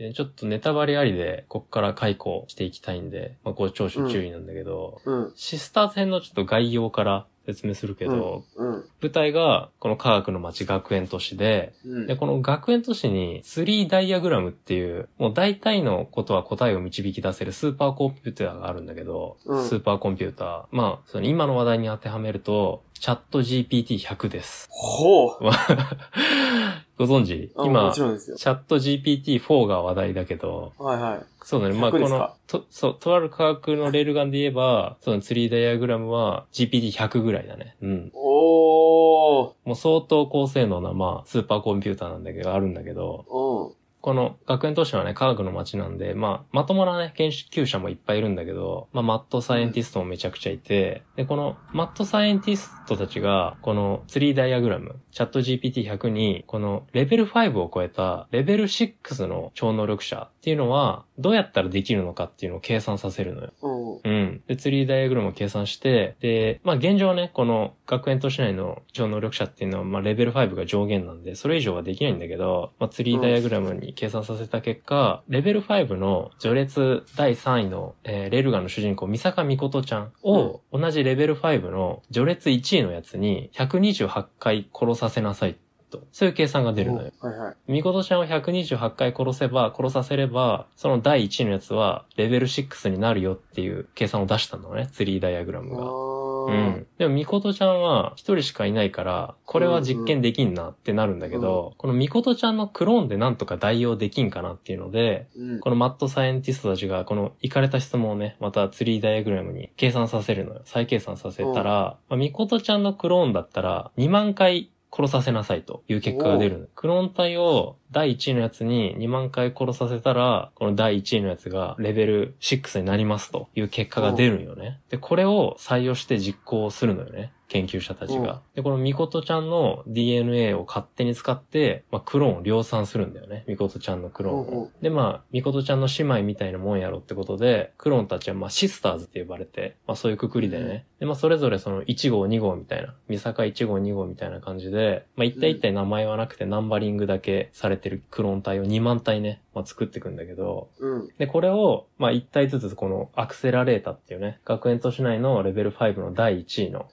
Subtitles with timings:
[0.00, 5.32] でちょっとネタバレありで、こっから解雇していきたいんで、まあ、ご聴取注意なんだけど、うん。
[5.36, 8.88] シスターズ編のちょっと概要から説明するけど、うん。
[9.02, 12.06] 舞台がこの科学の街学園都市で、うん。
[12.06, 20.64] で、この学園都市に3ダイアグラムっていう、もう大体のことは答えを導き出せるスーパーコンピューターがあるんだけど、うんスーパーコンピューター。
[20.70, 24.66] まあ、その今の話題に当てはめると、チャット GPT100 です。
[24.70, 25.38] ほう。
[27.00, 27.50] ご存知？
[27.56, 27.92] あ今。
[27.94, 31.20] チャット GPT4 が話題だけど、はいはい。
[31.42, 31.74] そうだね。
[31.74, 37.76] まあ、100このと、そう、とある科学のレールガンで言えば、その3ダイアグラムは GPT100 ぐらいだね。
[37.80, 38.10] うん。
[38.12, 39.52] おー。
[39.64, 43.79] もう相当高性能な、まあ、スーパーコンピューターなんだけど、あるんだけど、うん。
[44.00, 63.52] この学園都市はね、科学の街なんで、まあ、まともなね、研究者もいっぱいいるんだけど、まあ、マッドサイエンティストもめちゃくちゃいて、で、このマッドサイエンティストたちが、この3ダイアグラム、チャット GPT100 に、このレベル5を超えたレベル6の超能力者っていうのは、どうやったらできるのかっていうのを計算させるのよ。
[63.60, 64.10] うん。
[64.10, 64.42] うん。
[64.46, 85.56] で、ツリーダイアグラムを計算して、で、まあ現状ね、この学園都市内の超能力者っていうのは、まあレベル5が上限なんで、それ以上はできないんだけど、まあツリーダイアグラムに計算させた結果、レベル5の序列第3位の、えーレールガンの主人公、三坂美琴ちゃんを、同じレベル5の序列1位のやつに、128回殺させなさい
[85.90, 86.06] と。
[86.12, 87.12] そういう計算が出るのよ。
[87.20, 87.54] はいはい。
[87.66, 95.84] みことちゃんを128回殺せば、殺させれば、その第1位のやつは、レベル6になるよっていう計算を出したのね、ツリーダイアグラムが。
[95.84, 96.86] ううん。
[96.98, 105.60] でも、みことちゃんは一人しかいないから、これは実験できんなってなるんだけど、このみことちゃんのクローンでなんとか代用できんかなっていうので、うん。
[105.60, 110.62] このマッドサイエンティストたちが、この行かれた質問をね、またツリーダイアグラムに計算させるのよ。
[110.64, 116.66] 再計算させたら、まあ、みことちゃんのクローンだったら、2万回殺させなさいという結果が出るの。
[116.74, 124.80] クローン体を第1位のやつに2万回殺させたら、この第1位のやつがレベル6になりますという結果が出るんよね。
[124.90, 127.32] で、これを採用して実行するのよね。
[127.50, 128.40] 研究者たちが。
[128.54, 133.44] で、このミコトちゃんの DNA を勝手に使って、まあ、クローンを量産するんだよね。
[133.48, 134.70] ミコトちゃんのクローンうんうを。
[134.80, 140.86] で、まあ、ミコトちゃんの姉妹みたいなもんやろってことで、クローンたちはまあシスターズって呼ばれて、まあそういうくくりでね。
[141.00, 151.08] で、まあそれぞれその1号2号みたいな、三坂1号2号みたいな感じで、まあ一体一体名前はなくてナンバリングだけされてるクローン体を2万体ね、まあ作っていくんだけど、うん。
[151.18, 156.86] で、これを、まあ、一体ずつこのアクセラレータっていうね、学園都市内のレベル5の第1位の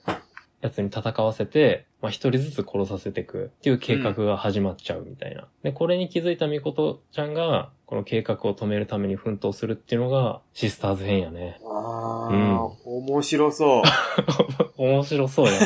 [0.60, 5.46] やつに戦わせて、まあ、一人ずつ殺させていくっていう計画が始まっちゃうみたいな。
[5.62, 11.60] で、これに気づいたみことちゃんが、この計画を止めるために奮闘するっていうのが、シスターズ編やね。
[11.64, 13.82] あうんあ、 面白そう。
[14.76, 15.58] 面白そうやね。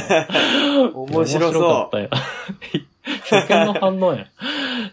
[0.95, 2.11] 面白そう面かったよ。
[3.03, 4.27] 初見の反応や。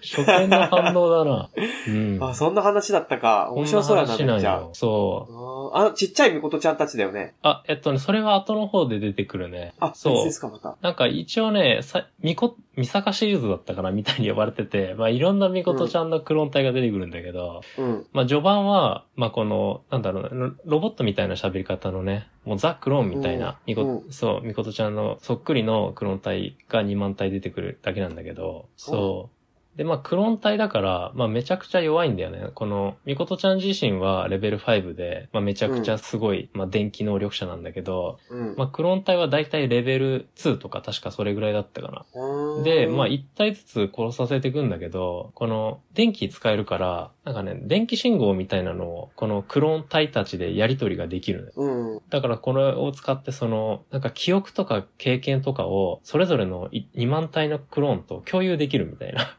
[0.02, 1.50] 初見の反応だな。
[1.88, 2.24] うん。
[2.24, 3.50] あ、そんな話だったか。
[3.52, 4.70] 面白そうやな、っちゃ。
[4.74, 5.78] そう。
[5.78, 7.36] あの、ちっちゃいみことちゃんたちだよね。
[7.42, 9.74] あ、えっとね、それは後の方で出てくるね。
[9.80, 10.78] あ、そう別ですか、また。
[10.82, 18.08] なんか一応ね、さ、みこ、みさかシリーズだったかなみたいに呼ばれてて、まあいろんなみことちゃんのクローン体が出てくるんだけど、うん。
[18.14, 29.39] まあ序盤は、まあこの、なんだろうな、ロロボットみたいな喋り方のね、もうザ・クローンみたいな、みこ、うんそう、みことちゃんのそっくりのクローン体が2万体出てくるだけなんだけど、そう。
[29.80, 32.50] で、まあ、クローン体だから、まあ、めちゃくちゃ弱いんだよね。
[32.54, 38.56] この、みことちゃん自身はレベル5で、まあ、めちゃくちゃすごい、まあ、電気能力者なんだけど、うん。
[38.58, 42.62] まあ、クローン体はだいたいレベル2とか確かそれぐらいだったかな。
[42.62, 51.54] で、まあ、一体ずつ殺させていくんだけど、この、電気使えるから、なんかね、電気信号みたいなのを、このクローン体たちでやり取りができるのよ。
[51.56, 52.02] うん。
[52.10, 59.38] だからこれを使ってその、なんか記憶とか経験とかを、それぞれの2万体のクローンと共有できるみたいな。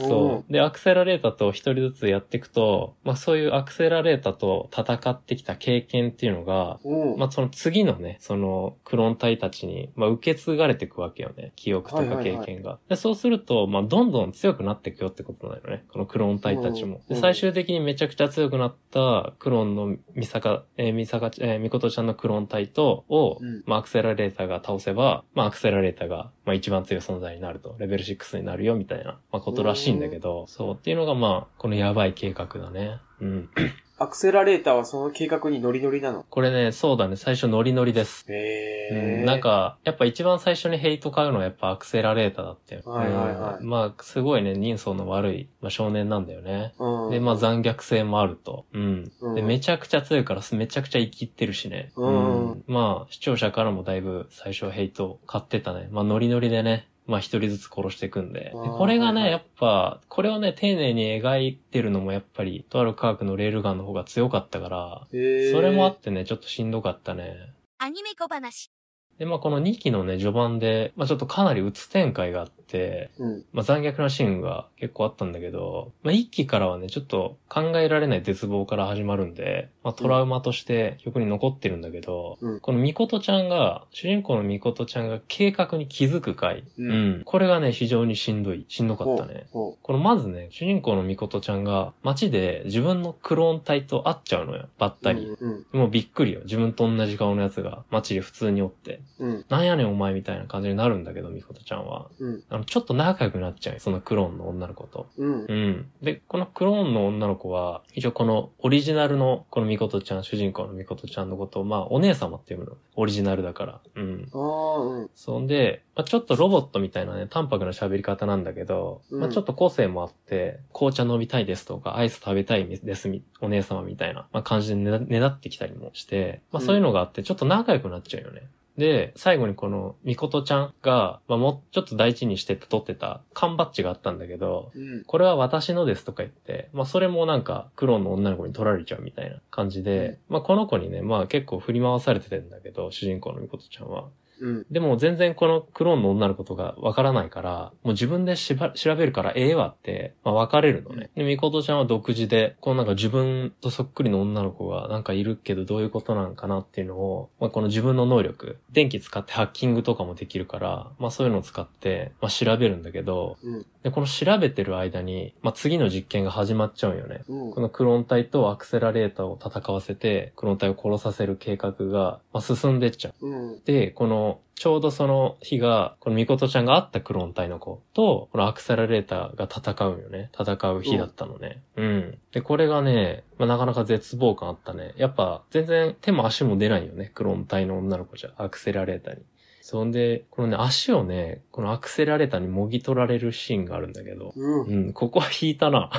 [0.00, 0.52] そう。
[0.52, 6.78] で、アクセラレータと一人ずつやっていくと、まあそういうアクセラレータと戦ってきた経験っていうのが。
[7.16, 11.52] まあその次のね、そのクローン体たちに、まあ受け継がれていくわけよね。
[11.56, 12.78] 記憶とか経験が。
[12.88, 15.84] で、そうすると、まあどんどん強くなっていくよってことなのね。
[15.88, 17.00] このクローン体たちも。
[17.08, 27.76] で、うん最終的にめちゃくちゃ強くなったクローンのミサカ、えー、ミサカ、えー、ミコトちゃんのクローン体と、を、うんまあアクセラレーターが倒せば、まあアクセラレーターが、まあ一番強い存在になると。
[27.78, 30.74] レベル6になるよみたいな、まあことらしいんだけど、そう。
[30.74, 32.98] っていうのがまあ、このやばい計画だね。
[33.20, 33.48] うん。
[34.00, 36.24] アクセラレーターはその計画にノリノリなの？
[36.30, 38.24] これね、そうだね、最初ノリノリです。
[38.28, 39.24] へうん、え。
[39.24, 42.82] なん、か、やっぱ一番最初にヘイト買うのはやっぱアクセラレーターだったよ。
[42.86, 46.74] はいはいはいうんまあ、すごいね、人相の悪い、まあ、少年なんだよね。
[46.78, 47.10] うん。
[47.10, 48.66] で、まあ残虐性もあると。
[48.72, 49.10] うん。
[49.20, 51.90] うんで、めちゃくちゃ強いから、めちゃくちゃ生きってるしね。
[51.96, 55.88] うんまあ、視聴者からもだいぶ最初ヘイト買ってたね。
[55.90, 58.40] まあ、ノリノリでね、まあ一人ずつ殺していくんで。
[58.40, 67.54] でこれがね、はいはいやっぱ、これをね、丁寧に描いてるのもやっぱり、とある科学のレールガンの方が強かったから、それもあってね、ちょっとしんどかったね。
[67.78, 68.70] アニメ小話。
[69.18, 73.44] で、まあこの2期のね、序盤で、まあちょっとかなり鬱展開があって、うん。
[73.52, 89.48] まあ残虐なシーンが結構あったんだけど、まあ1期からはね、ちょっと考えられない絶望から始まるんで、まあトラウマとして曲に残ってるんだけど、うんこのミコトちゃんが、主人公のミコトちゃんが計画に気づく回、うんこれがね、非常にしんどい、しんどかったね。
[89.50, 95.26] このまずね、主人公のミコトちゃんが街で自分のクローン体と会っちゃうのよ、ばったり。
[95.26, 95.66] うん。
[95.72, 96.40] もうびっくりよ。
[96.44, 99.00] 自分と同じ顔のやつが街で普通におって。
[99.18, 99.44] うん。
[99.48, 102.08] なんやねんお前みたいな感じになるんだけど、ミコトちゃんは。
[102.18, 102.42] うん。
[102.48, 105.06] あの、ちょっと仲良くなっちゃうよそのクローンの女の子と。
[105.16, 105.44] うん。
[105.46, 105.90] うん。
[106.02, 112.76] で、このクローンの女の子は、一応このオリジナルのこのミコトちゃん、主人公のミコトちゃんのことを、まあ、お姉様っていうの。
[112.96, 113.80] オリジナルだから。
[113.94, 114.28] うん。
[114.32, 115.10] ああ、うん。
[115.14, 128.48] そんで、まあ、ちょっとロボットみたいなね、淡白な喋り方なんだけど、うんまあ、ちょっと個性もあって、紅茶飲みたいですとか、アイス食べたいですみ、お姉様みたいな、まあ、感じでねだねだってきたりもして、まあ、そういうのがあって、ちょっと仲良くなっちゃうよね。
[128.78, 135.04] で、最後にこの、みことちゃんが、まあ、もうちょっと大事にして取ってた缶バッジがあったんだけど、うん。
[135.04, 144.08] これは私のですとか言って、まあそれもなんかクローンの女の子に取られちゃうみたいな感じで、まあこの子にね、まあ結構振り回されててんだけど、主人公のみことちゃんは。
[144.40, 144.66] うん。
[144.70, 151.10] でも全然このクローンの女の子とかわからないから、もう自分でしば調べるからええわって、まあ分かれるのね。
[151.14, 163.66] で、みことちゃんは独自で、このなんか自分とそっくりの女の子がなんかいるけどどういうことなんかなっていうのを、まあこの自分の能力、電気使ってハッキングとかもできるから、まあそういうのを使って、まあ調べるんだけど、うん。
[163.82, 167.22] で、この調べてる間に、まあ次の実験が始まっちゃうんよね。
[167.28, 167.60] うんこ。
[167.60, 173.26] のクローン体とアクセラレーターを戦わせて、クローン体を殺させる計画が、まあ、進んでっちゃう。
[173.26, 173.60] うん。
[173.64, 174.27] で、この、
[174.58, 180.30] ちょうどその日が、このミコトちゃんが会ったクローン体の子と、このアクセラレーターが戦うよね。
[180.38, 181.62] 戦う日だったのね。
[181.76, 182.18] うん。
[182.32, 184.94] で、これがね、まあ、なかなか絶望感あったね。
[184.96, 187.12] やっぱ、全然手も足も出ないよね。
[187.14, 189.22] クローン体の女の子じゃ、アクセラレーターに。
[189.60, 194.66] そんで、このね、足をね、このアクセラレーターにもぎ取られるシーンがあるんだけど、うん。
[194.66, 195.90] うん、ここは引いたな。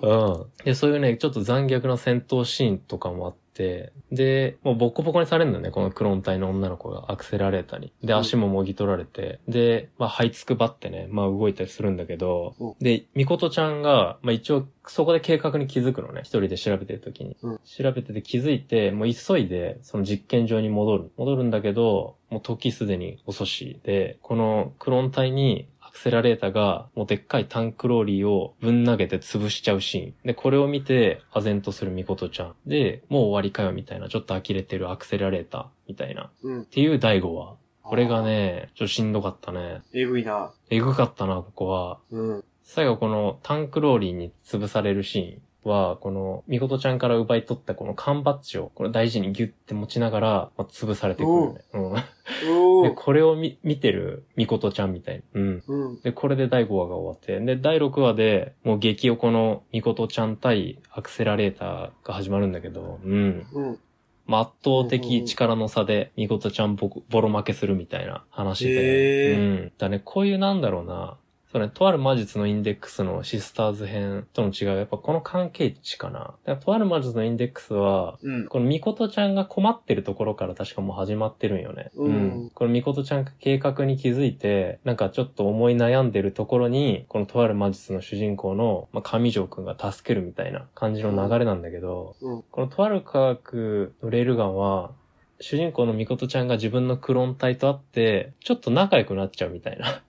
[0.00, 0.64] う うん。
[0.64, 7.92] で、そういうね、ちょっと残虐な戦闘シーンとかもあって、で、もうボッコボコにされるんだよね、このクローン体の女の子がアクセラレーターに。
[8.02, 17.36] で、うん足ももぎ取られて、で、まあ、這いつくばってね、まあ、動いたりするんだけどうん、で、ミコトちゃんが、まあ、一応、そこで計画に気づくのね、一人で調べてる時に。
[17.42, 21.12] うん調べてて気づいて、もう急いで、その実験場に戻る。
[21.16, 30.14] 戻るんだけど、もう時すでに遅しで、このクローン体にアクセラレーターが、もうでっかいタンクローリーをぶん投げて潰しちゃうシーン。
[30.24, 32.54] で、これを見て、唖然とするミコトちゃん。
[32.66, 36.24] で、もう終わりかよみたいな、ちょっと呆れてるアクセラレーターみたいな。
[36.24, 36.66] っうん。
[36.66, 37.54] ていう第5話。
[37.84, 39.82] これがね、ちょっとしんどかったね。
[39.94, 40.52] えぐいな。
[40.68, 42.00] えぐかったな、ここは。
[42.10, 42.44] うん。
[42.64, 51.64] 最後このタンクローリーに潰されるシーンは、この、みことちゃんから奪い取ったこの缶バッジを、これ大事にギュッて持ちながら、まあ、潰されてくるよね。
[51.72, 52.84] うん。
[52.88, 52.90] で。
[52.90, 55.40] これを見、見てるみことちゃんみたいな。
[55.40, 55.62] うん。
[55.66, 56.00] うん。
[56.02, 63.46] で、これで第5話が終わって、で、第6話で、もう激おこのみことちゃん対アクセラレーターが始まるんだけど、うん。
[63.52, 63.78] うん。
[64.26, 69.36] まあ、圧倒的力の差で、みことちゃんボコボロ負けするみたいな話へで。
[69.36, 69.72] ーうん。
[69.76, 71.18] だね、こういうなんだろうな。
[71.54, 76.18] それ、とある魔術のインデックスのシスターズ編との違いは、やっぱこの関係値かな。
[76.18, 78.46] だからとある魔術のインデックスは、うん。
[78.48, 81.92] このみことちゃんが困ってるところから確かもう始まってるんよね。
[81.94, 92.42] うんこのみことちゃんが計画に気づいて、なんかちょっと思い悩んでるところに、このとある魔術の主人公の、まあ、上条くんが助けるみたいな感じの流れなんだけど、うん。
[92.50, 94.90] このとある科学のレールガンは、
[95.38, 100.02] 主人公のみことちゃんが自分のクローン体と会って、ちょっと仲良くなっちゃうみたいな。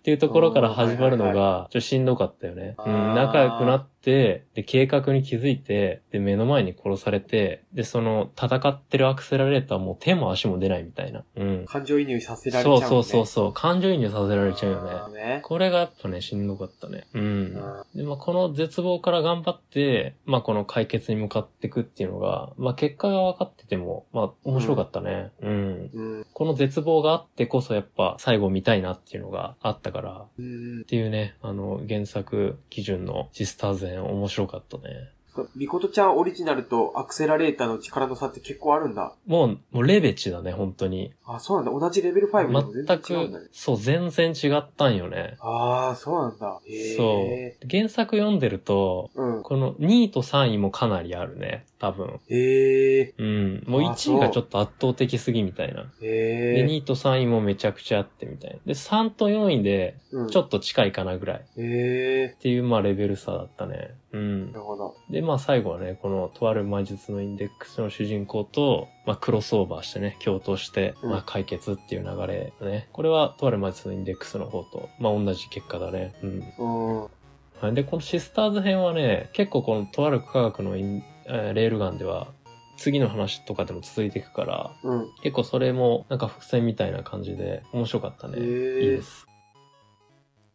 [0.00, 2.74] っていうところから始まるのが、ちょっとしんどかったよね。
[2.78, 11.22] うん、仲良くなって、で、計画に気づいて、で、目の前に殺されて、で、その、戦ってるアクセラレーターも手も足も出ないみたいな。
[11.36, 11.64] うん。
[11.66, 12.80] 感情移入させられちゃう、ね。
[12.80, 13.52] そうそうそうそう。
[13.52, 15.20] 感情移入させられちゃうよね。
[15.22, 15.40] ね。
[15.42, 17.06] これがやっぱね、しんどかったね。
[17.12, 17.22] うん。
[17.22, 25.30] うんで、まあ、この絶望から頑張って、まあ、この解決に向かっていくっていうのが、まあ、結果が分かってても、まあ、面白かったね。
[25.42, 25.90] うん。
[25.92, 26.26] うん。
[26.32, 30.84] この絶望があってこそやっぱ最後見たいなっていうのがあったから、うんっ。
[30.84, 35.10] ていうね、あの、原作基準のシスターズ編面白かったね。
[35.34, 39.14] そうミコトちゃんオリジナルとアクセラレーターの力の差って結構あるんだ。
[39.26, 41.12] もう、もうレベチだね、本当に。
[41.24, 41.78] あ、そうなんだ。
[41.78, 45.36] 同じレベル5でも全然全違うんだねく。、そう、全然違ったんよね。
[45.40, 46.60] ああ、そうなんだ。
[46.66, 47.56] へそうえ。。
[47.70, 49.42] 原作読んでると、うん。
[49.42, 52.20] この2位と3位もかなりあるね、多分。
[52.28, 53.14] へえ。
[53.18, 53.64] うん。
[53.66, 55.86] もうあ1位がちょっと圧倒的すぎみたいな。
[56.00, 56.66] へで、え。
[56.66, 58.58] 2位と3位もめちゃくちゃあってみたいな。
[58.66, 60.28] で、3と4位で、うん。
[60.28, 61.38] ちょっと近いかなぐらい。
[61.38, 62.36] っへえ。
[62.40, 63.94] ていう、まあ、レベル差だったね。
[64.12, 64.58] うんな。
[64.58, 64.96] るほど。
[65.08, 72.88] で、まあ、最後はね、この、とある魔術のインデックスの主人公と、まあ、クロスオーバーしてね、共闘して、うんまあ、解決っていう流れだね。
[72.92, 76.14] これは、とある魔術のインデックスの方と、まあ、同じ結果だね。
[76.22, 76.52] うん。
[76.58, 77.00] うん。
[77.60, 82.28] はいで、このシスターズ編はね、結構このとある科学のイン、えーレールガンでは、
[82.78, 85.08] 次の話とかでも続いていくから、うん。
[85.22, 88.38] 結構それもなんか伏線みたいな感じで面白かったね。
[88.38, 89.26] いいです。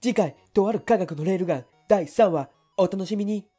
[0.01, 3.54] 次回、とある科学のレールガン第3話、お楽しみに。